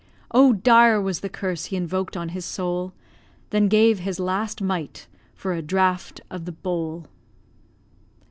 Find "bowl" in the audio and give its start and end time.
6.51-7.05